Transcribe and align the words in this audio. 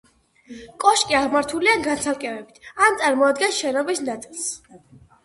კოშკი 0.83 1.17
აღმართულია 1.17 1.75
განცალკევებით, 1.87 2.57
ან 2.87 2.97
წარმოადგენს 3.03 3.61
შენობის 3.61 4.03
ნაწილს. 4.09 4.49